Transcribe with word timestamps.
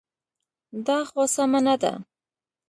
دا 0.85 0.97
خو 1.09 1.21
سمه 1.35 1.59
نه 1.67 1.75
ده. 1.81 1.93